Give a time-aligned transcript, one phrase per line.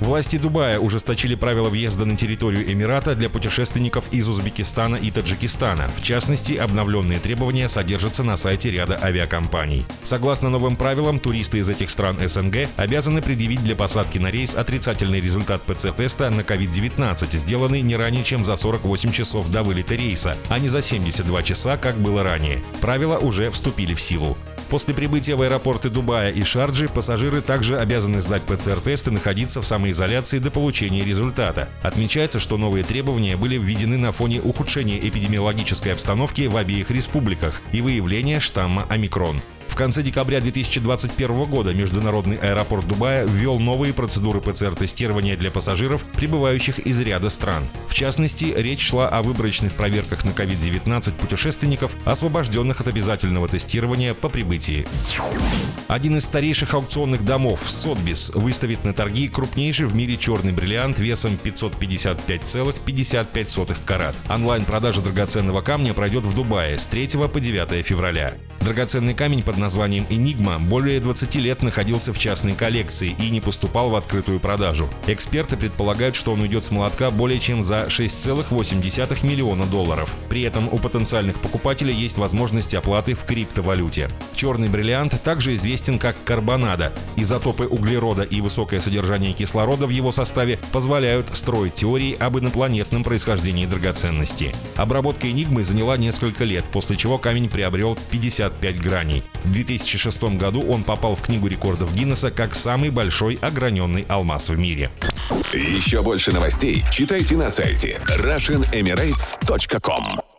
[0.00, 5.90] Власти Дубая ужесточили правила въезда на территорию Эмирата для путешественников из Узбекистана и Таджикистана.
[5.96, 9.84] В частности, обновленные требования содержатся на сайте ряда авиакомпаний.
[10.02, 15.20] Согласно новым правилам, туристы из этих стран СНГ обязаны предъявить для посадки на рейс отрицательный
[15.20, 20.58] результат ПЦ-теста на COVID-19, сделанный не ранее, чем за 48 часов до вылета рейса, а
[20.58, 22.62] не за 72 часа, как было ранее.
[22.80, 24.38] Правила уже вступили в силу.
[24.70, 29.66] После прибытия в аэропорты Дубая и Шарджи пассажиры также обязаны сдать ПЦР-тест и находиться в
[29.66, 31.68] самоизоляции до получения результата.
[31.82, 37.80] Отмечается, что новые требования были введены на фоне ухудшения эпидемиологической обстановки в обеих республиках и
[37.80, 39.42] выявления штамма омикрон
[39.74, 47.00] конце декабря 2021 года Международный аэропорт Дубая ввел новые процедуры ПЦР-тестирования для пассажиров, прибывающих из
[47.00, 47.64] ряда стран.
[47.88, 54.28] В частности, речь шла о выборочных проверках на COVID-19 путешественников, освобожденных от обязательного тестирования по
[54.28, 54.86] прибытии.
[55.88, 61.36] Один из старейших аукционных домов, Сотбис, выставит на торги крупнейший в мире черный бриллиант весом
[61.42, 64.14] 555,55 карат.
[64.28, 68.34] Онлайн-продажа драгоценного камня пройдет в Дубае с 3 по 9 февраля.
[68.60, 73.90] Драгоценный камень под названием «Энигма» более 20 лет находился в частной коллекции и не поступал
[73.90, 74.88] в открытую продажу.
[75.06, 80.16] Эксперты предполагают, что он уйдет с молотка более чем за 6,8 миллиона долларов.
[80.28, 84.10] При этом у потенциальных покупателей есть возможность оплаты в криптовалюте.
[84.34, 86.92] Черный бриллиант также известен как карбонада.
[87.16, 93.66] Изотопы углерода и высокое содержание кислорода в его составе позволяют строить теории об инопланетном происхождении
[93.66, 94.52] драгоценности.
[94.76, 99.22] Обработка «Энигмы» заняла несколько лет, после чего камень приобрел 50 55 граней.
[99.50, 104.56] В 2006 году он попал в Книгу рекордов Гиннесса как самый большой ограненный алмаз в
[104.56, 104.92] мире.
[105.52, 110.29] Еще больше новостей читайте на сайте RussianEmirates.com